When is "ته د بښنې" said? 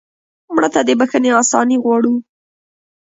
0.73-1.29